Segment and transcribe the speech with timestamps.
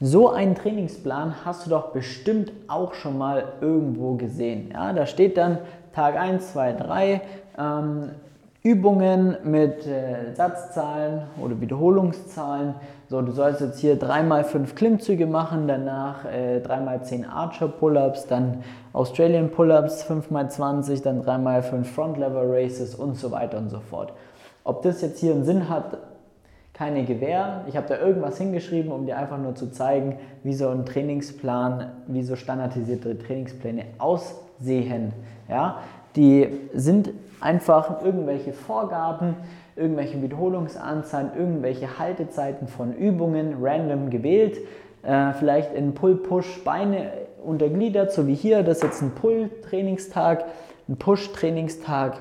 [0.00, 4.70] So einen Trainingsplan hast du doch bestimmt auch schon mal irgendwo gesehen.
[4.72, 5.58] Ja, da steht dann
[5.94, 7.20] Tag 1, 2, 3,
[7.58, 8.10] ähm,
[8.62, 12.74] Übungen mit äh, Satzzahlen oder Wiederholungszahlen.
[13.08, 19.50] So, du sollst jetzt hier 3x5 Klimmzüge machen, danach äh, 3x10 Archer Pull-Ups, dann Australian
[19.50, 24.12] Pull-Ups 5x20, dann 3x5 Front Lever Races und so weiter und so fort.
[24.62, 25.96] Ob das jetzt hier einen Sinn hat,
[26.76, 27.64] keine Gewähr.
[27.68, 31.90] Ich habe da irgendwas hingeschrieben, um dir einfach nur zu zeigen, wie so ein Trainingsplan,
[32.06, 35.14] wie so standardisierte Trainingspläne aussehen.
[35.48, 35.78] Ja?
[36.16, 39.36] Die sind einfach irgendwelche Vorgaben,
[39.74, 44.58] irgendwelche Wiederholungsanzahlen, irgendwelche Haltezeiten von Übungen random gewählt.
[45.02, 47.10] Äh, vielleicht in Pull-Push Beine
[47.42, 48.62] untergliedert, so wie hier.
[48.62, 50.44] Das ist jetzt ein Pull-Trainingstag,
[50.90, 52.18] ein Push-Trainingstag.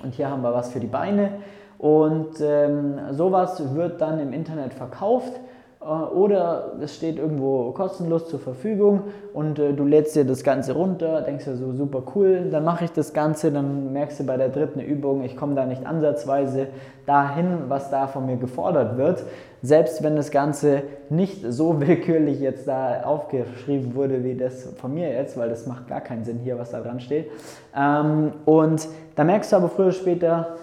[0.00, 1.32] Und hier haben wir was für die Beine.
[1.78, 5.32] Und ähm, sowas wird dann im Internet verkauft
[5.80, 10.72] äh, oder es steht irgendwo kostenlos zur Verfügung und äh, du lädst dir das Ganze
[10.72, 14.36] runter, denkst dir so super cool, dann mache ich das Ganze, dann merkst du bei
[14.36, 16.66] der dritten Übung, ich komme da nicht ansatzweise
[17.06, 19.22] dahin, was da von mir gefordert wird.
[19.62, 25.10] Selbst wenn das Ganze nicht so willkürlich jetzt da aufgeschrieben wurde, wie das von mir
[25.10, 27.30] jetzt, weil das macht gar keinen Sinn hier, was da dran steht.
[27.76, 30.56] Ähm, und da merkst du aber früher oder später,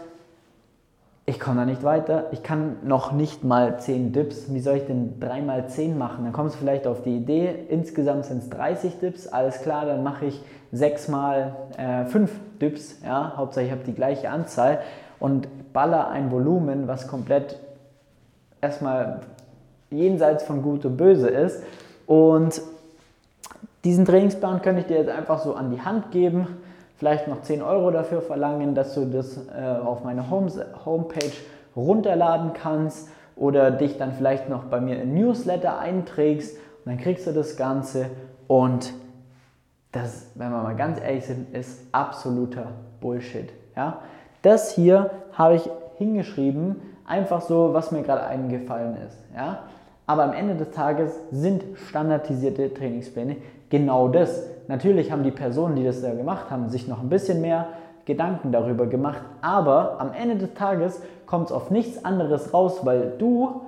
[1.28, 4.86] ich komme da nicht weiter, ich kann noch nicht mal 10 Dips, wie soll ich
[4.86, 6.24] denn 3 mal 10 machen?
[6.24, 10.04] Dann kommst du vielleicht auf die Idee, insgesamt sind es 30 Dips, alles klar, dann
[10.04, 14.80] mache ich 6 mal äh, 5 Dips, ja, Hauptsache ich habe die gleiche Anzahl.
[15.20, 17.58] Und baller ein Volumen, was komplett
[18.62, 19.22] erstmal
[19.90, 21.64] jenseits von Gut und Böse ist.
[22.06, 22.62] Und
[23.84, 26.48] diesen Trainingsplan könnte ich dir jetzt einfach so an die Hand geben
[26.98, 30.50] vielleicht noch 10 Euro dafür verlangen, dass du das äh, auf meine Home
[30.86, 31.34] Homepage
[31.76, 37.28] runterladen kannst oder dich dann vielleicht noch bei mir in Newsletter einträgst und dann kriegst
[37.28, 38.08] du das Ganze
[38.48, 38.94] und
[39.92, 42.68] das, wenn wir mal ganz ehrlich sind, ist absoluter
[43.00, 43.52] Bullshit.
[43.76, 44.02] Ja?
[44.42, 49.18] Das hier habe ich hingeschrieben, einfach so, was mir gerade eingefallen ist.
[49.34, 49.60] Ja?
[50.08, 53.38] Aber am Ende des Tages sind standardisierte Trainingspläne
[53.70, 54.44] genau das.
[54.68, 57.68] Natürlich haben die Personen, die das da gemacht haben, sich noch ein bisschen mehr
[58.06, 63.14] Gedanken darüber gemacht, aber am Ende des Tages kommt es auf nichts anderes raus, weil
[63.18, 63.62] du,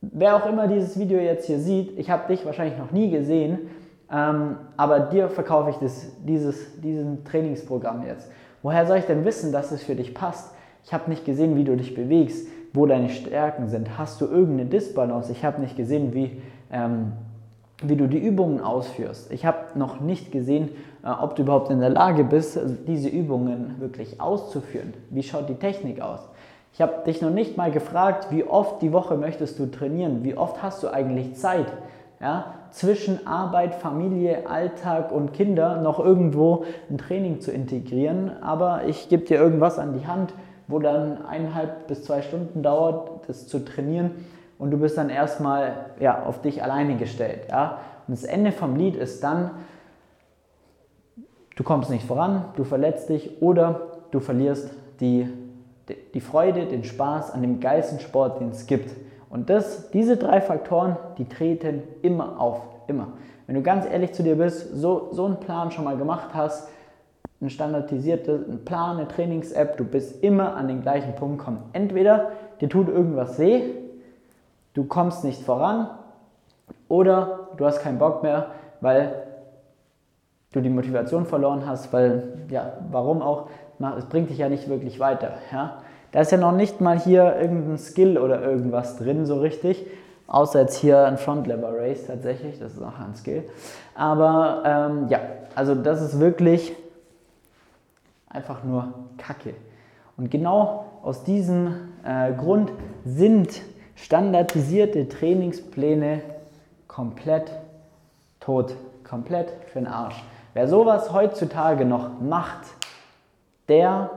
[0.00, 3.70] wer auch immer dieses Video jetzt hier sieht, ich habe dich wahrscheinlich noch nie gesehen,
[4.10, 8.28] ähm, aber dir verkaufe ich das, dieses, diesen Trainingsprogramm jetzt.
[8.62, 10.52] Woher soll ich denn wissen, dass es für dich passt?
[10.84, 13.98] Ich habe nicht gesehen, wie du dich bewegst, wo deine Stärken sind.
[13.98, 15.32] Hast du irgendeine Disbalance?
[15.32, 17.12] Ich habe nicht gesehen, wie ähm,
[17.82, 19.30] wie du die Übungen ausführst.
[19.32, 20.70] Ich habe noch nicht gesehen,
[21.04, 24.94] äh, ob du überhaupt in der Lage bist, diese Übungen wirklich auszuführen.
[25.10, 26.20] Wie schaut die Technik aus?
[26.72, 30.24] Ich habe dich noch nicht mal gefragt, wie oft die Woche möchtest du trainieren?
[30.24, 31.66] Wie oft hast du eigentlich Zeit?
[32.20, 38.30] Ja, zwischen Arbeit, Familie, Alltag und Kinder noch irgendwo ein Training zu integrieren.
[38.42, 40.32] Aber ich gebe dir irgendwas an die Hand,
[40.68, 44.10] wo dann eineinhalb bis zwei Stunden dauert, das zu trainieren
[44.58, 47.46] und du bist dann erstmal ja, auf dich alleine gestellt.
[47.48, 47.78] Ja?
[48.06, 49.50] Und das Ende vom Lied ist dann,
[51.56, 55.28] du kommst nicht voran, du verletzt dich oder du verlierst die,
[56.14, 58.94] die Freude, den Spaß an dem geilsten Sport, den es gibt.
[59.28, 63.08] Und das, diese drei Faktoren, die treten immer auf, immer.
[63.46, 66.68] Wenn du ganz ehrlich zu dir bist, so, so einen Plan schon mal gemacht hast,
[67.40, 71.62] ein standardisierter Plan, eine Trainings-App, du bist immer an den gleichen Punkt gekommen.
[71.72, 73.62] Entweder dir tut irgendwas weh,
[74.74, 75.90] du kommst nicht voran
[76.88, 79.14] oder du hast keinen Bock mehr, weil
[80.52, 83.48] du die Motivation verloren hast, weil, ja, warum auch,
[83.98, 85.32] es bringt dich ja nicht wirklich weiter.
[85.52, 85.82] Ja?
[86.12, 89.86] Da ist ja noch nicht mal hier irgendein Skill oder irgendwas drin so richtig,
[90.26, 93.44] außer jetzt hier ein Front Lever Race tatsächlich, das ist auch ein Skill.
[93.94, 95.20] Aber ähm, ja,
[95.54, 96.74] also das ist wirklich
[98.28, 99.54] einfach nur Kacke.
[100.16, 102.72] Und genau aus diesem äh, Grund
[103.04, 103.60] sind
[103.94, 106.22] standardisierte Trainingspläne
[106.88, 107.52] komplett
[108.40, 108.76] tot,
[109.08, 110.22] komplett für den Arsch.
[110.54, 112.62] Wer sowas heutzutage noch macht,
[113.68, 114.10] der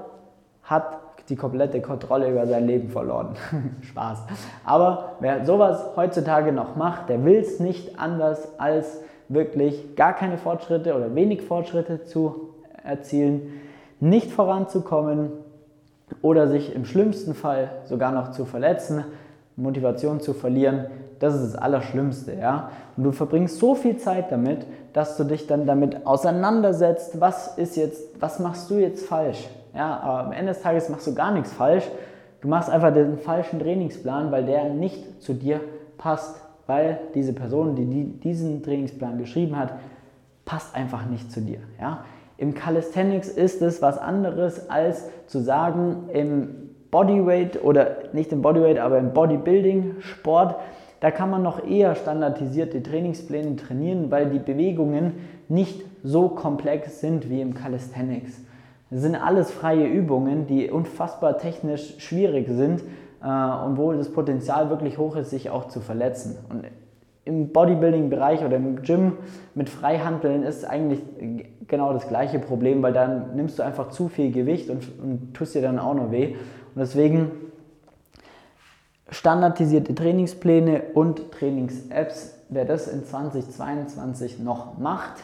[0.63, 3.35] hat die komplette Kontrolle über sein Leben verloren.
[3.81, 4.23] Spaß.
[4.63, 10.37] Aber wer sowas heutzutage noch macht, der will es nicht anders als wirklich gar keine
[10.37, 13.61] Fortschritte oder wenig Fortschritte zu erzielen,
[13.99, 15.31] nicht voranzukommen
[16.21, 19.05] oder sich im schlimmsten Fall sogar noch zu verletzen
[19.59, 20.87] Motivation zu verlieren,
[21.19, 22.71] das ist das Allerschlimmste, ja.
[22.95, 27.75] Und du verbringst so viel Zeit damit, dass du dich dann damit auseinandersetzt, was ist
[27.75, 29.99] jetzt, was machst du jetzt falsch, ja.
[29.99, 31.87] Aber am Ende des Tages machst du gar nichts falsch.
[32.41, 35.59] Du machst einfach den falschen Trainingsplan, weil der nicht zu dir
[35.97, 39.73] passt, weil diese Person, die diesen Trainingsplan geschrieben hat,
[40.45, 41.59] passt einfach nicht zu dir.
[41.81, 42.05] Ja?
[42.39, 48.79] Im Calisthenics ist es was anderes als zu sagen, im Bodyweight oder nicht im Bodyweight,
[48.79, 50.55] aber im Bodybuilding-Sport,
[51.01, 55.13] da kann man noch eher standardisierte Trainingspläne trainieren, weil die Bewegungen
[55.49, 58.41] nicht so komplex sind wie im Calisthenics.
[58.89, 62.81] Das sind alles freie Übungen, die unfassbar technisch schwierig sind
[63.21, 66.37] äh, und wo das Potenzial wirklich hoch ist, sich auch zu verletzen.
[66.49, 66.63] Und
[67.29, 69.13] im Bodybuilding-Bereich oder im Gym
[69.53, 70.99] mit Freihandeln ist eigentlich
[71.67, 75.53] genau das gleiche Problem, weil dann nimmst du einfach zu viel Gewicht und, und tust
[75.53, 76.35] dir dann auch noch weh.
[76.73, 77.31] Und deswegen
[79.11, 85.23] standardisierte Trainingspläne und Trainings-Apps, wer das in 2022 noch macht,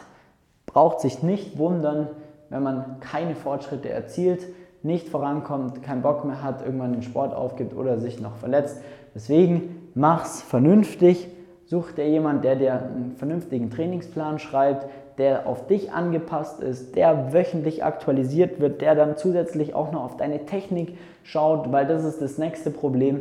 [0.64, 2.08] braucht sich nicht wundern,
[2.50, 4.46] wenn man keine Fortschritte erzielt,
[4.84, 8.80] nicht vorankommt, keinen Bock mehr hat, irgendwann den Sport aufgibt oder sich noch verletzt.
[9.12, 11.28] Deswegen mach's vernünftig,
[11.66, 14.86] such dir jemanden, der dir einen vernünftigen Trainingsplan schreibt,
[15.18, 20.16] der auf dich angepasst ist, der wöchentlich aktualisiert wird, der dann zusätzlich auch noch auf
[20.16, 23.20] deine Technik schaut, weil das ist das nächste Problem.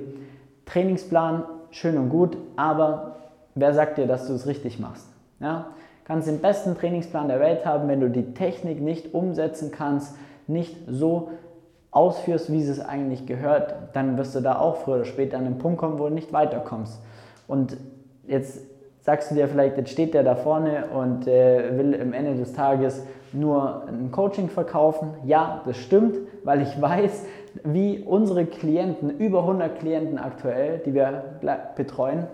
[0.65, 3.15] Trainingsplan, schön und gut, aber
[3.55, 5.07] wer sagt dir, dass du es richtig machst?
[5.39, 5.67] Ja?
[6.03, 10.15] Kannst den besten Trainingsplan der Welt haben, wenn du die Technik nicht umsetzen kannst,
[10.47, 11.29] nicht so
[11.89, 15.57] ausführst, wie es eigentlich gehört, dann wirst du da auch früher oder später an den
[15.57, 17.01] Punkt kommen, wo du nicht weiterkommst.
[17.47, 17.77] Und
[18.27, 18.61] jetzt
[19.01, 22.53] sagst du dir vielleicht, jetzt steht der da vorne und äh, will am Ende des
[22.53, 25.09] Tages nur ein Coaching verkaufen.
[25.25, 27.23] Ja, das stimmt, weil ich weiß,
[27.63, 31.23] wie unsere Klienten, über 100 Klienten aktuell, die wir
[31.75, 32.27] betreuen,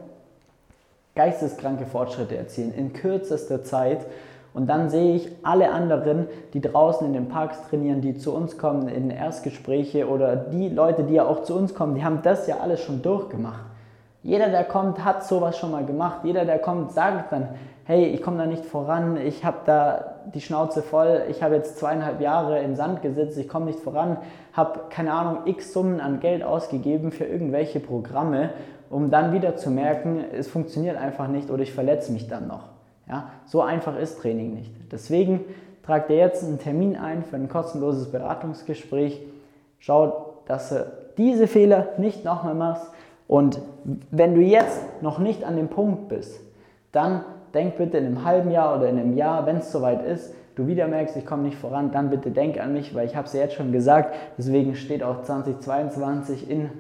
[1.16, 4.06] geisteskranke Fortschritte erzielen in kürzester Zeit.
[4.54, 8.58] Und dann sehe ich alle anderen, die draußen in den Parks trainieren, die zu uns
[8.58, 12.48] kommen in Erstgespräche oder die Leute, die ja auch zu uns kommen, die haben das
[12.48, 13.71] ja alles schon durchgemacht.
[14.24, 16.20] Jeder, der kommt, hat sowas schon mal gemacht.
[16.24, 17.50] Jeder, der kommt, sagt dann,
[17.86, 21.80] hey, ich komme da nicht voran, ich habe da die Schnauze voll, ich habe jetzt
[21.80, 24.18] zweieinhalb Jahre im Sand gesetzt, ich komme nicht voran,
[24.54, 28.52] habe keine Ahnung, x Summen an Geld ausgegeben für irgendwelche Programme,
[28.90, 32.70] um dann wieder zu merken, es funktioniert einfach nicht oder ich verletze mich dann noch.
[33.10, 34.72] Ja, so einfach ist Training nicht.
[34.92, 35.42] Deswegen
[35.84, 39.20] tragt dir jetzt einen Termin ein für ein kostenloses Beratungsgespräch.
[39.80, 40.86] Schau, dass du
[41.18, 42.92] diese Fehler nicht nochmal machst
[43.32, 43.62] und
[44.12, 46.42] wenn du jetzt noch nicht an dem Punkt bist,
[46.92, 47.24] dann
[47.54, 50.68] denk bitte in einem halben Jahr oder in einem Jahr, wenn es soweit ist, du
[50.68, 53.34] wieder merkst, ich komme nicht voran, dann bitte denk an mich, weil ich habe es
[53.34, 56.72] ja jetzt schon gesagt, deswegen steht auch 2022 in,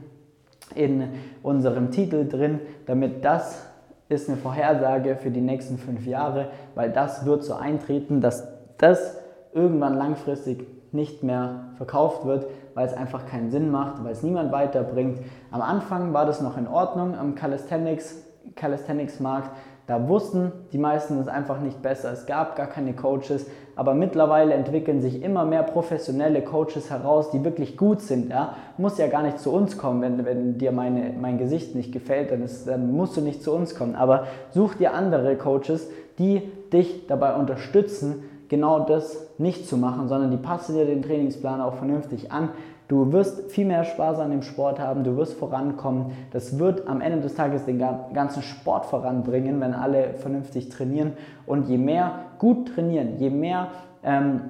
[0.75, 1.07] in
[1.42, 3.65] unserem Titel drin, damit das
[4.09, 8.45] ist eine Vorhersage für die nächsten fünf Jahre, weil das wird so eintreten, dass
[8.77, 9.21] das
[9.54, 14.51] irgendwann langfristig nicht mehr verkauft wird, weil es einfach keinen Sinn macht, weil es niemand
[14.51, 15.19] weiterbringt.
[15.51, 18.23] Am Anfang war das noch in Ordnung am Calisthenics,
[18.56, 19.50] Calisthenics Markt.
[19.88, 22.13] Da wussten die meisten es einfach nicht besser.
[22.13, 23.45] Es gab gar keine Coaches,
[23.75, 28.29] aber mittlerweile entwickeln sich immer mehr professionelle Coaches heraus, die wirklich gut sind.
[28.29, 28.56] Ja?
[28.77, 32.31] Muss ja gar nicht zu uns kommen, wenn, wenn dir meine, mein Gesicht nicht gefällt,
[32.31, 33.95] dann, ist, dann musst du nicht zu uns kommen.
[33.95, 35.89] Aber such dir andere Coaches,
[36.19, 41.62] die dich dabei unterstützen, genau das nicht zu machen, sondern die passen dir den Trainingsplan
[41.62, 42.50] auch vernünftig an.
[42.89, 46.07] Du wirst viel mehr Spaß an dem Sport haben, du wirst vorankommen.
[46.31, 51.13] Das wird am Ende des Tages den ganzen Sport voranbringen, wenn alle vernünftig trainieren.
[51.45, 53.69] Und je mehr gut trainieren, je mehr
[54.04, 54.42] ähm,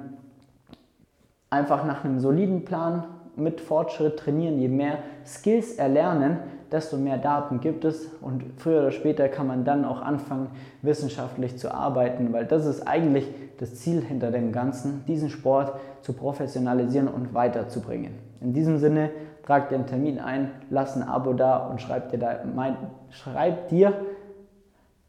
[1.52, 3.04] einfach nach einem soliden Plan
[3.36, 4.98] mit Fortschritt trainieren, je mehr
[5.28, 6.40] Skills erlernen,
[6.72, 10.50] desto mehr Daten gibt es und früher oder später kann man dann auch anfangen,
[10.82, 13.28] wissenschaftlich zu arbeiten, weil das ist eigentlich
[13.60, 18.13] das Ziel hinter dem Ganzen, diesen Sport zu professionalisieren und weiterzubringen.
[18.40, 19.12] In diesem Sinne,
[19.46, 22.78] trag dir einen Termin ein, lass ein Abo da und schreib dir, da, mein,
[23.10, 23.94] schreib dir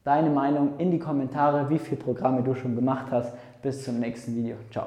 [0.05, 3.33] deine Meinung in die Kommentare, wie viele Programme du schon gemacht hast.
[3.63, 4.57] Bis zum nächsten Video.
[4.71, 4.87] Ciao.